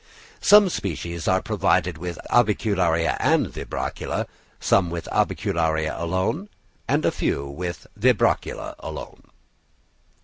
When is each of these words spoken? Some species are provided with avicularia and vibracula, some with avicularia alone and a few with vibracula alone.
Some 0.41 0.69
species 0.69 1.27
are 1.27 1.43
provided 1.43 1.99
with 1.99 2.17
avicularia 2.31 3.17
and 3.19 3.45
vibracula, 3.53 4.25
some 4.59 4.89
with 4.89 5.07
avicularia 5.11 5.95
alone 5.95 6.49
and 6.87 7.05
a 7.05 7.11
few 7.11 7.45
with 7.45 7.85
vibracula 7.95 8.73
alone. 8.79 9.21